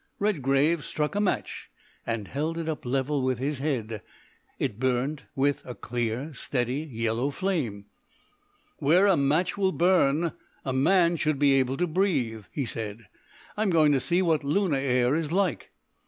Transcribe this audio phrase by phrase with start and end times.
[0.17, 1.69] Redgrave struck a match,
[2.07, 4.01] and held it up level with his head;
[4.57, 7.85] it burnt with a clear, steady, yellow flame.
[8.77, 10.31] "Where a match will burn
[10.65, 13.09] a man should be able to breathe," he said.
[13.55, 15.69] "I'm going to see what lunar air is like."